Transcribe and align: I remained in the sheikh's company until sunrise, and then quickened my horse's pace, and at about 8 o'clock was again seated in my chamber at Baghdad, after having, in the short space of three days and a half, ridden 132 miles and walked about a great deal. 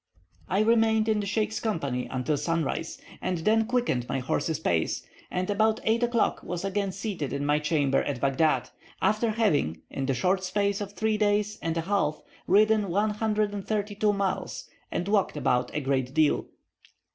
I 0.49 0.61
remained 0.61 1.07
in 1.07 1.19
the 1.19 1.27
sheikh's 1.27 1.59
company 1.59 2.07
until 2.09 2.35
sunrise, 2.35 2.99
and 3.21 3.37
then 3.37 3.67
quickened 3.67 4.09
my 4.09 4.17
horse's 4.17 4.59
pace, 4.59 5.05
and 5.29 5.47
at 5.47 5.53
about 5.53 5.79
8 5.83 6.01
o'clock 6.01 6.41
was 6.41 6.65
again 6.65 6.91
seated 6.91 7.31
in 7.31 7.45
my 7.45 7.59
chamber 7.59 8.01
at 8.01 8.19
Baghdad, 8.19 8.71
after 8.99 9.29
having, 9.29 9.83
in 9.91 10.07
the 10.07 10.15
short 10.15 10.43
space 10.43 10.81
of 10.81 10.93
three 10.93 11.19
days 11.19 11.59
and 11.61 11.77
a 11.77 11.81
half, 11.81 12.19
ridden 12.47 12.89
132 12.89 14.11
miles 14.11 14.67
and 14.91 15.07
walked 15.07 15.37
about 15.37 15.69
a 15.75 15.79
great 15.81 16.15
deal. 16.15 16.47